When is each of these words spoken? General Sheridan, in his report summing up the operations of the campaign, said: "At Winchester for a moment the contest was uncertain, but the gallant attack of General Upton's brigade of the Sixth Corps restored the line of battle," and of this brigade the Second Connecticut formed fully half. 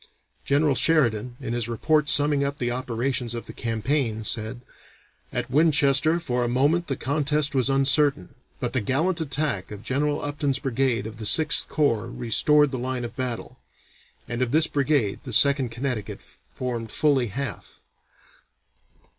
General 0.43 0.73
Sheridan, 0.73 1.37
in 1.39 1.53
his 1.53 1.69
report 1.69 2.09
summing 2.09 2.43
up 2.43 2.57
the 2.57 2.71
operations 2.71 3.35
of 3.35 3.45
the 3.45 3.53
campaign, 3.53 4.23
said: 4.23 4.61
"At 5.31 5.51
Winchester 5.51 6.19
for 6.19 6.43
a 6.43 6.47
moment 6.47 6.87
the 6.87 6.95
contest 6.95 7.53
was 7.53 7.69
uncertain, 7.69 8.33
but 8.59 8.73
the 8.73 8.81
gallant 8.81 9.21
attack 9.21 9.69
of 9.69 9.83
General 9.83 10.19
Upton's 10.23 10.57
brigade 10.57 11.05
of 11.05 11.17
the 11.17 11.25
Sixth 11.27 11.69
Corps 11.69 12.09
restored 12.09 12.71
the 12.71 12.79
line 12.79 13.05
of 13.05 13.15
battle," 13.15 13.59
and 14.27 14.41
of 14.41 14.49
this 14.51 14.65
brigade 14.65 15.19
the 15.23 15.31
Second 15.31 15.69
Connecticut 15.69 16.19
formed 16.51 16.89
fully 16.91 17.27
half. 17.27 17.79